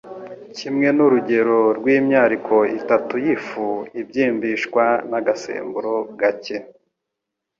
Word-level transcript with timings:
kimwe 0.57 0.87
n'urugero 0.95 1.59
rw'imyariko 1.77 2.55
itatu 2.79 3.13
y'ifu 3.25 3.67
ibyimbishwa 4.01 4.83
n'agasemburo 5.09 5.93
gake. 6.19 6.57